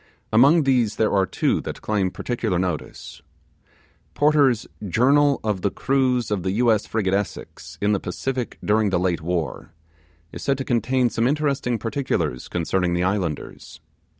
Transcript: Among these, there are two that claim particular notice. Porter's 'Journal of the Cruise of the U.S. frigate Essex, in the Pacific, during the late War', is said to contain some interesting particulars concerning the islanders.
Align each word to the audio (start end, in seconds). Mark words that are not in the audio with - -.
Among 0.33 0.63
these, 0.63 0.95
there 0.95 1.11
are 1.13 1.27
two 1.27 1.61
that 1.61 1.83
claim 1.83 2.09
particular 2.09 2.57
notice. 2.57 3.21
Porter's 4.15 4.65
'Journal 4.89 5.39
of 5.43 5.61
the 5.61 5.69
Cruise 5.69 6.31
of 6.31 6.41
the 6.41 6.53
U.S. 6.53 6.87
frigate 6.87 7.13
Essex, 7.13 7.77
in 7.79 7.91
the 7.91 7.99
Pacific, 7.99 8.57
during 8.65 8.89
the 8.89 8.99
late 8.99 9.21
War', 9.21 9.73
is 10.31 10.41
said 10.41 10.57
to 10.57 10.65
contain 10.65 11.11
some 11.11 11.27
interesting 11.27 11.77
particulars 11.77 12.47
concerning 12.47 12.93
the 12.95 13.03
islanders. 13.03 13.79